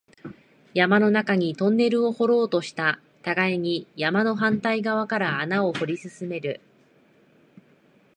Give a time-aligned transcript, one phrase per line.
[0.73, 6.59] 山の中にトンネルを掘ろうとした、互いに山の反対側から穴を掘り進める